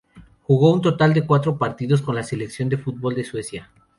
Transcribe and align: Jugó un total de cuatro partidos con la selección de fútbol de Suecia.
Jugó 0.41 0.73
un 0.73 0.81
total 0.81 1.13
de 1.13 1.27
cuatro 1.27 1.59
partidos 1.59 2.01
con 2.01 2.15
la 2.15 2.23
selección 2.23 2.69
de 2.69 2.79
fútbol 2.79 3.13
de 3.13 3.23
Suecia. 3.23 3.69